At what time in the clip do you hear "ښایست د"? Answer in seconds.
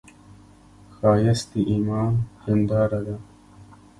0.95-1.53